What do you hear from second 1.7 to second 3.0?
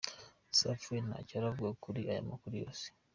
kuri aya makuru yose.